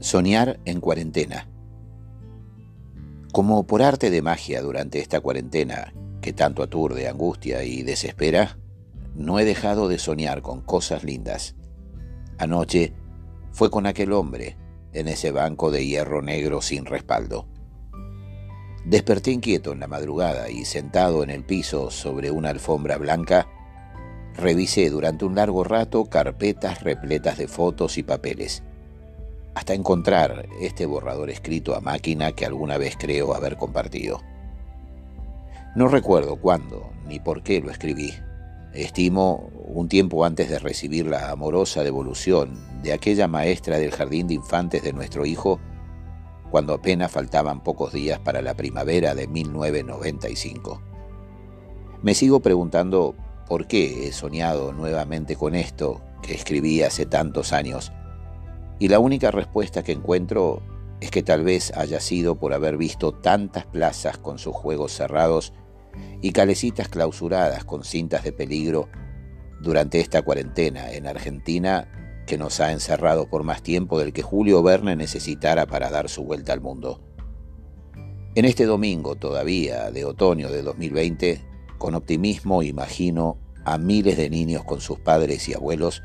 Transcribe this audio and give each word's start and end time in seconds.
Soñar 0.00 0.60
en 0.64 0.80
cuarentena. 0.80 1.48
Como 3.32 3.66
por 3.66 3.82
arte 3.82 4.10
de 4.10 4.22
magia 4.22 4.62
durante 4.62 5.00
esta 5.00 5.20
cuarentena, 5.20 5.92
que 6.20 6.32
tanto 6.32 6.62
aturde, 6.62 7.08
angustia 7.08 7.64
y 7.64 7.82
desespera, 7.82 8.58
no 9.14 9.38
he 9.38 9.44
dejado 9.44 9.88
de 9.88 9.98
soñar 9.98 10.42
con 10.42 10.60
cosas 10.60 11.04
lindas. 11.04 11.56
Anoche 12.38 12.92
fue 13.52 13.70
con 13.70 13.86
aquel 13.86 14.12
hombre 14.12 14.56
en 14.92 15.08
ese 15.08 15.30
banco 15.30 15.70
de 15.70 15.86
hierro 15.86 16.22
negro 16.22 16.62
sin 16.62 16.86
respaldo. 16.86 17.48
Desperté 18.84 19.30
inquieto 19.30 19.72
en 19.72 19.80
la 19.80 19.86
madrugada 19.86 20.50
y 20.50 20.64
sentado 20.64 21.22
en 21.22 21.30
el 21.30 21.44
piso 21.44 21.90
sobre 21.90 22.30
una 22.30 22.50
alfombra 22.50 22.98
blanca, 22.98 23.48
revisé 24.36 24.90
durante 24.90 25.24
un 25.24 25.34
largo 25.34 25.64
rato 25.64 26.04
carpetas 26.06 26.82
repletas 26.82 27.38
de 27.38 27.48
fotos 27.48 27.98
y 27.98 28.02
papeles 28.02 28.62
hasta 29.54 29.74
encontrar 29.74 30.46
este 30.60 30.84
borrador 30.86 31.30
escrito 31.30 31.74
a 31.74 31.80
máquina 31.80 32.32
que 32.32 32.44
alguna 32.44 32.76
vez 32.76 32.96
creo 32.98 33.34
haber 33.34 33.56
compartido. 33.56 34.20
No 35.76 35.88
recuerdo 35.88 36.36
cuándo 36.36 36.90
ni 37.06 37.20
por 37.20 37.42
qué 37.42 37.60
lo 37.60 37.70
escribí. 37.70 38.12
Estimo 38.72 39.50
un 39.66 39.88
tiempo 39.88 40.24
antes 40.24 40.50
de 40.50 40.58
recibir 40.58 41.06
la 41.06 41.30
amorosa 41.30 41.84
devolución 41.84 42.58
de 42.82 42.92
aquella 42.92 43.28
maestra 43.28 43.78
del 43.78 43.92
jardín 43.92 44.26
de 44.26 44.34
infantes 44.34 44.82
de 44.82 44.92
nuestro 44.92 45.24
hijo, 45.24 45.60
cuando 46.50 46.74
apenas 46.74 47.10
faltaban 47.10 47.62
pocos 47.62 47.92
días 47.92 48.18
para 48.18 48.42
la 48.42 48.54
primavera 48.54 49.14
de 49.14 49.28
1995. 49.28 50.80
Me 52.02 52.14
sigo 52.14 52.40
preguntando 52.40 53.14
por 53.48 53.66
qué 53.66 54.06
he 54.06 54.12
soñado 54.12 54.72
nuevamente 54.72 55.36
con 55.36 55.54
esto 55.54 56.02
que 56.22 56.34
escribí 56.34 56.82
hace 56.82 57.06
tantos 57.06 57.52
años 57.52 57.92
y 58.78 58.88
la 58.88 58.98
única 58.98 59.30
respuesta 59.30 59.82
que 59.82 59.92
encuentro 59.92 60.62
es 61.00 61.10
que 61.10 61.22
tal 61.22 61.44
vez 61.44 61.72
haya 61.76 62.00
sido 62.00 62.36
por 62.36 62.52
haber 62.52 62.76
visto 62.76 63.12
tantas 63.12 63.66
plazas 63.66 64.18
con 64.18 64.38
sus 64.38 64.54
juegos 64.54 64.92
cerrados 64.92 65.52
y 66.20 66.32
calecitas 66.32 66.88
clausuradas 66.88 67.64
con 67.64 67.84
cintas 67.84 68.24
de 68.24 68.32
peligro 68.32 68.88
durante 69.60 70.00
esta 70.00 70.22
cuarentena 70.22 70.92
en 70.92 71.06
Argentina 71.06 72.22
que 72.26 72.38
nos 72.38 72.58
ha 72.60 72.72
encerrado 72.72 73.28
por 73.28 73.44
más 73.44 73.62
tiempo 73.62 73.98
del 73.98 74.12
que 74.12 74.22
Julio 74.22 74.62
Verne 74.62 74.96
necesitara 74.96 75.66
para 75.66 75.90
dar 75.90 76.08
su 76.08 76.24
vuelta 76.24 76.52
al 76.52 76.60
mundo. 76.60 77.00
En 78.34 78.44
este 78.44 78.64
domingo 78.64 79.14
todavía 79.14 79.90
de 79.90 80.04
otoño 80.04 80.50
de 80.50 80.62
2020, 80.62 81.44
con 81.78 81.94
optimismo 81.94 82.62
imagino 82.62 83.38
a 83.64 83.78
miles 83.78 84.16
de 84.16 84.30
niños 84.30 84.64
con 84.64 84.80
sus 84.80 84.98
padres 84.98 85.48
y 85.48 85.54
abuelos 85.54 86.02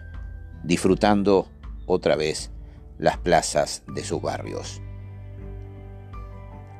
disfrutando 0.63 1.47
otra 1.85 2.15
vez 2.15 2.51
las 2.97 3.17
plazas 3.17 3.83
de 3.93 4.03
sus 4.03 4.21
barrios. 4.21 4.81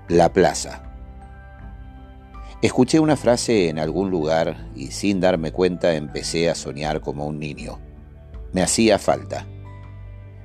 La 0.07 0.33
plaza. 0.33 0.83
Escuché 2.61 2.99
una 2.99 3.15
frase 3.15 3.69
en 3.69 3.79
algún 3.79 4.09
lugar 4.09 4.67
y 4.75 4.87
sin 4.87 5.21
darme 5.21 5.51
cuenta 5.51 5.95
empecé 5.95 6.49
a 6.49 6.55
soñar 6.55 6.99
como 6.99 7.25
un 7.25 7.39
niño. 7.39 7.79
Me 8.51 8.61
hacía 8.61 8.99
falta. 8.99 9.47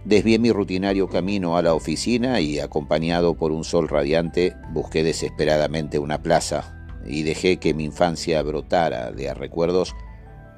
Desvié 0.05 0.39
mi 0.39 0.53
rutinario 0.53 1.09
camino 1.09 1.57
a 1.57 1.63
la 1.63 1.75
oficina 1.75 2.41
y, 2.41 2.61
acompañado 2.61 3.35
por 3.35 3.51
un 3.51 3.65
sol 3.65 3.89
radiante, 3.89 4.55
busqué 4.71 5.03
desesperadamente 5.03 5.99
una 5.99 6.23
plaza 6.23 6.84
y 7.07 7.23
dejé 7.23 7.59
que 7.59 7.75
mi 7.75 7.85
infancia 7.85 8.43
brotara 8.43 9.13
de 9.13 9.33
recuerdos 9.35 9.95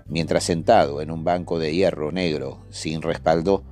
mientras 0.06 0.44
sentado 0.44 1.00
en 1.00 1.10
un 1.10 1.24
banco 1.24 1.58
de 1.58 1.74
hierro 1.74 2.12
negro 2.12 2.60
sin 2.70 3.02
respaldo, 3.02 3.64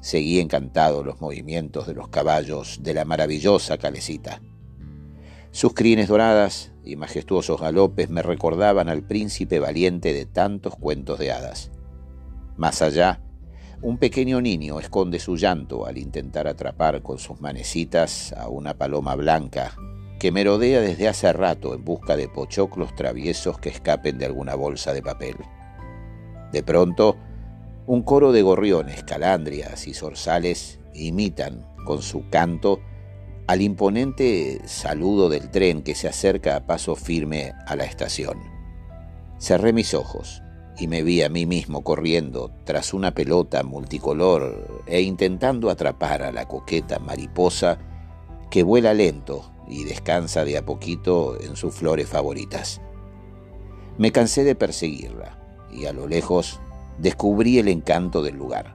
Seguí 0.00 0.38
encantado 0.38 1.02
los 1.02 1.20
movimientos 1.20 1.86
de 1.86 1.94
los 1.94 2.08
caballos 2.08 2.78
de 2.82 2.94
la 2.94 3.04
maravillosa 3.04 3.78
calecita. 3.78 4.40
Sus 5.50 5.74
crines 5.74 6.08
doradas 6.08 6.72
y 6.84 6.96
majestuosos 6.96 7.60
galopes 7.60 8.08
me 8.08 8.22
recordaban 8.22 8.88
al 8.88 9.02
príncipe 9.02 9.58
valiente 9.58 10.12
de 10.12 10.24
tantos 10.26 10.76
cuentos 10.76 11.18
de 11.18 11.32
hadas. 11.32 11.72
Más 12.56 12.80
allá, 12.80 13.22
un 13.82 13.98
pequeño 13.98 14.40
niño 14.40 14.78
esconde 14.78 15.18
su 15.18 15.36
llanto 15.36 15.86
al 15.86 15.98
intentar 15.98 16.46
atrapar 16.46 17.02
con 17.02 17.18
sus 17.18 17.40
manecitas 17.40 18.32
a 18.34 18.48
una 18.48 18.74
paloma 18.74 19.14
blanca 19.16 19.74
que 20.18 20.32
merodea 20.32 20.80
desde 20.80 21.08
hace 21.08 21.32
rato 21.32 21.74
en 21.74 21.84
busca 21.84 22.16
de 22.16 22.28
pochoclos 22.28 22.94
traviesos 22.94 23.58
que 23.58 23.68
escapen 23.68 24.18
de 24.18 24.26
alguna 24.26 24.54
bolsa 24.54 24.92
de 24.92 25.02
papel. 25.02 25.36
De 26.52 26.62
pronto, 26.62 27.16
un 27.86 28.02
coro 28.02 28.32
de 28.32 28.42
gorriones, 28.42 29.04
calandrias 29.04 29.86
y 29.86 29.94
zorzales 29.94 30.80
imitan 30.94 31.66
con 31.84 32.02
su 32.02 32.28
canto 32.28 32.80
al 33.46 33.62
imponente 33.62 34.60
saludo 34.66 35.28
del 35.28 35.50
tren 35.50 35.82
que 35.82 35.94
se 35.94 36.08
acerca 36.08 36.56
a 36.56 36.66
paso 36.66 36.96
firme 36.96 37.52
a 37.66 37.76
la 37.76 37.84
estación. 37.84 38.38
Cerré 39.38 39.72
mis 39.72 39.94
ojos 39.94 40.42
y 40.78 40.86
me 40.86 41.02
vi 41.02 41.22
a 41.22 41.28
mí 41.28 41.46
mismo 41.46 41.82
corriendo 41.82 42.50
tras 42.64 42.92
una 42.92 43.14
pelota 43.14 43.62
multicolor 43.62 44.82
e 44.86 45.00
intentando 45.00 45.70
atrapar 45.70 46.22
a 46.22 46.32
la 46.32 46.46
coqueta 46.46 46.98
mariposa 46.98 47.78
que 48.50 48.62
vuela 48.62 48.94
lento 48.94 49.50
y 49.68 49.84
descansa 49.84 50.44
de 50.44 50.58
a 50.58 50.64
poquito 50.64 51.40
en 51.40 51.56
sus 51.56 51.74
flores 51.74 52.08
favoritas. 52.08 52.80
Me 53.98 54.12
cansé 54.12 54.44
de 54.44 54.54
perseguirla 54.54 55.38
y 55.72 55.86
a 55.86 55.92
lo 55.92 56.06
lejos 56.06 56.60
descubrí 56.98 57.58
el 57.58 57.68
encanto 57.68 58.22
del 58.22 58.36
lugar. 58.36 58.74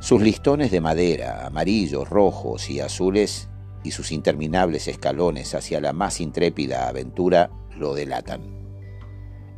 Sus 0.00 0.22
listones 0.22 0.70
de 0.70 0.80
madera, 0.80 1.46
amarillos, 1.46 2.08
rojos 2.08 2.70
y 2.70 2.80
azules, 2.80 3.48
y 3.82 3.92
sus 3.92 4.10
interminables 4.10 4.88
escalones 4.88 5.54
hacia 5.54 5.80
la 5.80 5.92
más 5.92 6.20
intrépida 6.20 6.88
aventura 6.88 7.50
lo 7.76 7.94
delatan. 7.94 8.42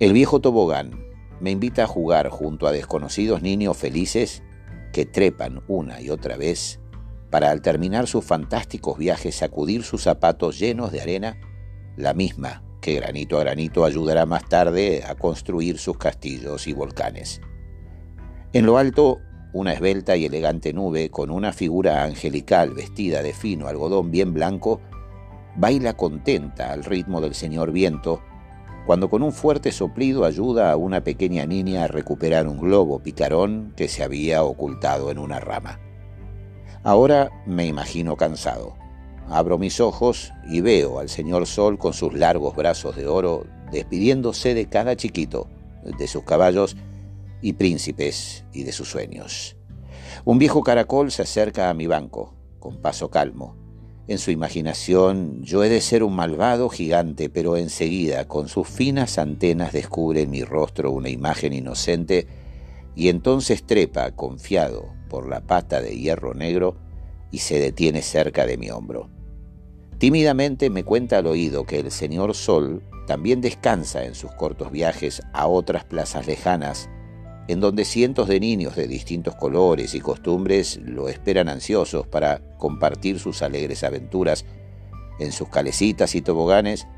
El 0.00 0.12
viejo 0.12 0.40
tobogán 0.40 1.02
me 1.40 1.50
invita 1.50 1.84
a 1.84 1.86
jugar 1.86 2.28
junto 2.28 2.66
a 2.66 2.72
desconocidos 2.72 3.42
niños 3.42 3.76
felices 3.76 4.42
que 4.92 5.06
trepan 5.06 5.62
una 5.66 6.00
y 6.00 6.10
otra 6.10 6.36
vez 6.36 6.80
para 7.30 7.50
al 7.50 7.60
terminar 7.62 8.06
sus 8.06 8.24
fantásticos 8.24 8.98
viajes 8.98 9.34
sacudir 9.34 9.82
sus 9.82 10.02
zapatos 10.02 10.58
llenos 10.58 10.92
de 10.92 11.00
arena, 11.00 11.36
la 11.96 12.14
misma 12.14 12.62
que 12.80 12.94
granito 12.94 13.38
a 13.38 13.40
granito 13.40 13.84
ayudará 13.84 14.24
más 14.26 14.48
tarde 14.48 15.02
a 15.06 15.14
construir 15.14 15.78
sus 15.78 15.98
castillos 15.98 16.66
y 16.66 16.72
volcanes. 16.72 17.40
En 18.52 18.66
lo 18.66 18.78
alto, 18.78 19.18
una 19.52 19.72
esbelta 19.72 20.16
y 20.16 20.24
elegante 20.24 20.72
nube 20.72 21.10
con 21.10 21.30
una 21.30 21.52
figura 21.52 22.04
angelical 22.04 22.74
vestida 22.74 23.22
de 23.22 23.32
fino 23.32 23.66
algodón 23.66 24.10
bien 24.10 24.32
blanco, 24.32 24.80
baila 25.56 25.94
contenta 25.94 26.72
al 26.72 26.84
ritmo 26.84 27.20
del 27.20 27.34
señor 27.34 27.72
viento, 27.72 28.22
cuando 28.86 29.10
con 29.10 29.22
un 29.22 29.32
fuerte 29.32 29.72
soplido 29.72 30.24
ayuda 30.24 30.72
a 30.72 30.76
una 30.76 31.02
pequeña 31.02 31.44
niña 31.44 31.84
a 31.84 31.88
recuperar 31.88 32.46
un 32.46 32.58
globo 32.58 33.00
picarón 33.00 33.74
que 33.76 33.88
se 33.88 34.02
había 34.02 34.44
ocultado 34.44 35.10
en 35.10 35.18
una 35.18 35.40
rama. 35.40 35.78
Ahora 36.84 37.30
me 37.46 37.66
imagino 37.66 38.16
cansado. 38.16 38.76
Abro 39.28 39.58
mis 39.58 39.80
ojos 39.80 40.32
y 40.48 40.60
veo 40.60 41.00
al 41.00 41.08
señor 41.08 41.46
Sol 41.46 41.76
con 41.78 41.92
sus 41.92 42.14
largos 42.14 42.54
brazos 42.54 42.96
de 42.96 43.06
oro 43.06 43.44
despidiéndose 43.70 44.54
de 44.54 44.66
cada 44.66 44.96
chiquito, 44.96 45.48
de 45.82 46.06
sus 46.06 46.22
caballos 46.22 46.76
y 47.42 47.54
príncipes 47.54 48.44
y 48.52 48.62
de 48.62 48.72
sus 48.72 48.88
sueños. 48.88 49.56
Un 50.24 50.38
viejo 50.38 50.62
caracol 50.62 51.10
se 51.10 51.22
acerca 51.22 51.68
a 51.68 51.74
mi 51.74 51.86
banco, 51.86 52.34
con 52.58 52.80
paso 52.80 53.10
calmo. 53.10 53.56
En 54.06 54.18
su 54.18 54.30
imaginación 54.30 55.42
yo 55.42 55.62
he 55.64 55.68
de 55.68 55.82
ser 55.82 56.02
un 56.02 56.16
malvado 56.16 56.70
gigante, 56.70 57.28
pero 57.28 57.58
enseguida 57.58 58.26
con 58.26 58.48
sus 58.48 58.66
finas 58.66 59.18
antenas 59.18 59.72
descubre 59.72 60.22
en 60.22 60.30
mi 60.30 60.44
rostro 60.44 60.90
una 60.90 61.10
imagen 61.10 61.52
inocente 61.52 62.26
y 62.98 63.10
entonces 63.10 63.64
trepa, 63.64 64.10
confiado, 64.10 64.92
por 65.08 65.28
la 65.28 65.40
pata 65.40 65.80
de 65.80 65.96
hierro 65.96 66.34
negro 66.34 66.74
y 67.30 67.38
se 67.38 67.60
detiene 67.60 68.02
cerca 68.02 68.44
de 68.44 68.58
mi 68.58 68.70
hombro. 68.70 69.08
Tímidamente 69.98 70.68
me 70.68 70.82
cuenta 70.82 71.18
al 71.18 71.28
oído 71.28 71.64
que 71.64 71.78
el 71.78 71.92
señor 71.92 72.34
Sol 72.34 72.82
también 73.06 73.40
descansa 73.40 74.04
en 74.04 74.16
sus 74.16 74.32
cortos 74.32 74.72
viajes 74.72 75.22
a 75.32 75.46
otras 75.46 75.84
plazas 75.84 76.26
lejanas 76.26 76.90
en 77.46 77.60
donde 77.60 77.84
cientos 77.84 78.26
de 78.26 78.40
niños 78.40 78.74
de 78.74 78.88
distintos 78.88 79.36
colores 79.36 79.94
y 79.94 80.00
costumbres 80.00 80.80
lo 80.84 81.08
esperan 81.08 81.48
ansiosos 81.48 82.04
para 82.04 82.40
compartir 82.58 83.20
sus 83.20 83.42
alegres 83.42 83.84
aventuras 83.84 84.44
en 85.20 85.30
sus 85.30 85.48
calecitas 85.48 86.16
y 86.16 86.20
toboganes, 86.20 86.88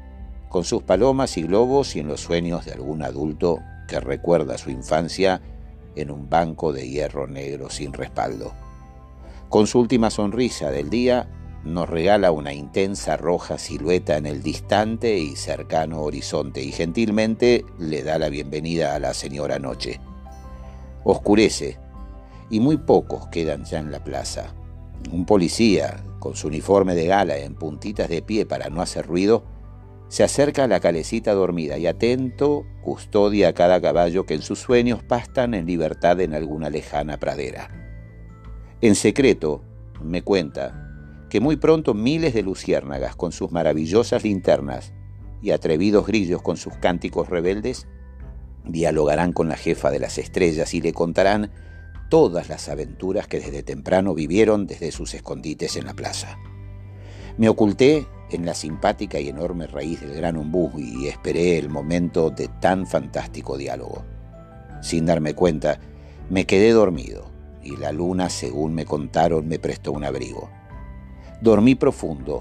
con 0.48 0.64
sus 0.64 0.82
palomas 0.82 1.36
y 1.36 1.42
globos 1.42 1.94
y 1.94 2.00
en 2.00 2.08
los 2.08 2.22
sueños 2.22 2.64
de 2.64 2.72
algún 2.72 3.02
adulto 3.02 3.60
que 3.86 4.00
recuerda 4.00 4.56
su 4.56 4.70
infancia 4.70 5.42
en 5.96 6.10
un 6.10 6.28
banco 6.28 6.72
de 6.72 6.88
hierro 6.88 7.26
negro 7.26 7.70
sin 7.70 7.92
respaldo. 7.92 8.52
Con 9.48 9.66
su 9.66 9.80
última 9.80 10.10
sonrisa 10.10 10.70
del 10.70 10.90
día, 10.90 11.28
nos 11.64 11.88
regala 11.88 12.32
una 12.32 12.54
intensa 12.54 13.16
roja 13.16 13.58
silueta 13.58 14.16
en 14.16 14.26
el 14.26 14.42
distante 14.42 15.18
y 15.18 15.36
cercano 15.36 16.02
horizonte 16.02 16.62
y 16.62 16.72
gentilmente 16.72 17.64
le 17.78 18.02
da 18.02 18.18
la 18.18 18.30
bienvenida 18.30 18.94
a 18.94 18.98
la 18.98 19.12
señora 19.12 19.58
Noche. 19.58 20.00
Oscurece 21.04 21.78
y 22.48 22.60
muy 22.60 22.78
pocos 22.78 23.28
quedan 23.28 23.64
ya 23.64 23.78
en 23.78 23.92
la 23.92 24.02
plaza. 24.02 24.54
Un 25.12 25.26
policía, 25.26 26.02
con 26.18 26.36
su 26.36 26.48
uniforme 26.48 26.94
de 26.94 27.06
gala 27.06 27.36
en 27.38 27.54
puntitas 27.54 28.08
de 28.08 28.22
pie 28.22 28.46
para 28.46 28.70
no 28.70 28.80
hacer 28.82 29.06
ruido, 29.06 29.44
se 30.10 30.24
acerca 30.24 30.64
a 30.64 30.66
la 30.66 30.80
calecita 30.80 31.32
dormida 31.34 31.78
y 31.78 31.86
atento 31.86 32.66
custodia 32.82 33.50
a 33.50 33.52
cada 33.52 33.80
caballo 33.80 34.26
que 34.26 34.34
en 34.34 34.42
sus 34.42 34.58
sueños 34.58 35.04
pastan 35.04 35.54
en 35.54 35.66
libertad 35.66 36.20
en 36.20 36.34
alguna 36.34 36.68
lejana 36.68 37.16
pradera. 37.20 37.70
En 38.80 38.96
secreto, 38.96 39.62
me 40.02 40.22
cuenta 40.22 41.28
que 41.30 41.38
muy 41.38 41.54
pronto 41.54 41.94
miles 41.94 42.34
de 42.34 42.42
luciérnagas 42.42 43.14
con 43.14 43.30
sus 43.30 43.52
maravillosas 43.52 44.24
linternas 44.24 44.92
y 45.42 45.52
atrevidos 45.52 46.08
grillos 46.08 46.42
con 46.42 46.56
sus 46.56 46.74
cánticos 46.74 47.28
rebeldes 47.28 47.86
dialogarán 48.64 49.32
con 49.32 49.48
la 49.48 49.56
jefa 49.56 49.92
de 49.92 50.00
las 50.00 50.18
estrellas 50.18 50.74
y 50.74 50.80
le 50.80 50.92
contarán 50.92 51.52
todas 52.08 52.48
las 52.48 52.68
aventuras 52.68 53.28
que 53.28 53.38
desde 53.38 53.62
temprano 53.62 54.12
vivieron 54.14 54.66
desde 54.66 54.90
sus 54.90 55.14
escondites 55.14 55.76
en 55.76 55.86
la 55.86 55.94
plaza. 55.94 56.36
Me 57.38 57.48
oculté 57.48 58.08
en 58.30 58.46
la 58.46 58.54
simpática 58.54 59.20
y 59.20 59.28
enorme 59.28 59.66
raíz 59.66 60.00
del 60.00 60.14
gran 60.14 60.36
ombú 60.36 60.72
y 60.76 61.08
esperé 61.08 61.58
el 61.58 61.68
momento 61.68 62.30
de 62.30 62.48
tan 62.48 62.86
fantástico 62.86 63.56
diálogo. 63.56 64.04
Sin 64.82 65.06
darme 65.06 65.34
cuenta, 65.34 65.78
me 66.28 66.46
quedé 66.46 66.70
dormido 66.70 67.30
y 67.62 67.76
la 67.76 67.92
luna, 67.92 68.30
según 68.30 68.74
me 68.74 68.84
contaron, 68.84 69.48
me 69.48 69.58
prestó 69.58 69.92
un 69.92 70.04
abrigo. 70.04 70.48
Dormí 71.40 71.74
profundo 71.74 72.40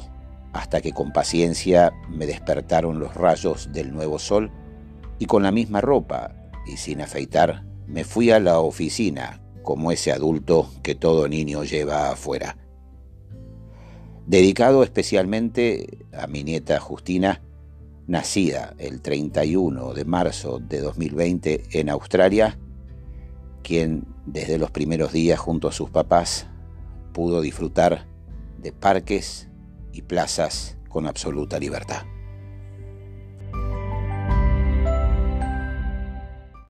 hasta 0.53 0.81
que 0.81 0.93
con 0.93 1.11
paciencia 1.11 1.91
me 2.09 2.25
despertaron 2.25 2.99
los 2.99 3.13
rayos 3.15 3.71
del 3.71 3.93
nuevo 3.93 4.19
sol 4.19 4.51
y 5.19 5.25
con 5.25 5.43
la 5.43 5.51
misma 5.51 5.81
ropa 5.81 6.33
y 6.65 6.77
sin 6.77 7.01
afeitar 7.01 7.63
me 7.87 8.03
fui 8.03 8.31
a 8.31 8.39
la 8.39 8.59
oficina 8.59 9.41
como 9.63 9.91
ese 9.91 10.11
adulto 10.11 10.69
que 10.83 10.95
todo 10.95 11.27
niño 11.27 11.63
lleva 11.63 12.11
afuera. 12.11 12.57
Dedicado 14.29 14.83
especialmente 14.83 16.05
a 16.13 16.27
mi 16.27 16.43
nieta 16.43 16.79
Justina, 16.79 17.41
nacida 18.05 18.75
el 18.77 19.01
31 19.01 19.95
de 19.95 20.05
marzo 20.05 20.59
de 20.59 20.81
2020 20.81 21.63
en 21.71 21.89
Australia, 21.89 22.59
quien 23.63 24.05
desde 24.27 24.59
los 24.59 24.69
primeros 24.69 25.13
días 25.13 25.39
junto 25.39 25.67
a 25.67 25.71
sus 25.71 25.89
papás 25.89 26.45
pudo 27.11 27.41
disfrutar 27.41 28.05
de 28.59 28.71
parques 28.71 29.49
y 29.93 30.03
plazas 30.03 30.77
con 30.89 31.07
absoluta 31.07 31.57
libertad. 31.57 32.03